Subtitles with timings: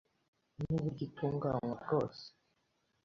[0.57, 2.23] n’uburyo itunganywa bwose